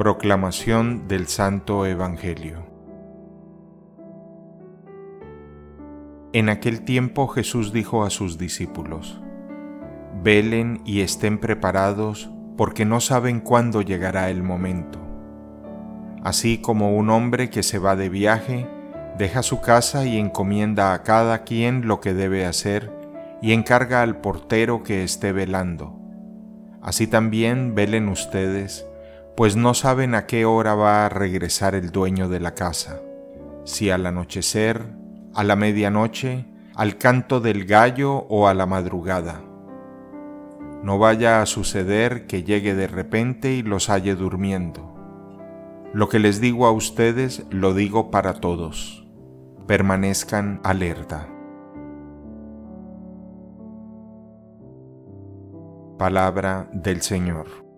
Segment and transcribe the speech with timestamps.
[0.00, 2.64] Proclamación del Santo Evangelio
[6.32, 9.20] En aquel tiempo Jesús dijo a sus discípulos,
[10.22, 14.98] Velen y estén preparados porque no saben cuándo llegará el momento.
[16.24, 18.66] Así como un hombre que se va de viaje,
[19.18, 22.90] deja su casa y encomienda a cada quien lo que debe hacer
[23.42, 26.00] y encarga al portero que esté velando.
[26.80, 28.89] Así también velen ustedes,
[29.36, 33.00] pues no saben a qué hora va a regresar el dueño de la casa,
[33.64, 34.86] si al anochecer,
[35.34, 39.42] a la medianoche, al canto del gallo o a la madrugada.
[40.82, 44.94] No vaya a suceder que llegue de repente y los halle durmiendo.
[45.92, 49.06] Lo que les digo a ustedes lo digo para todos.
[49.66, 51.28] Permanezcan alerta.
[55.98, 57.69] Palabra del Señor.